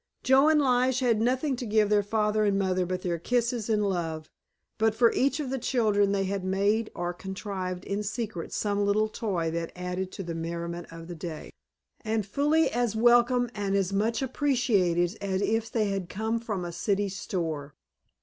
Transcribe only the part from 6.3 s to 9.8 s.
made or contrived in secret some little toy that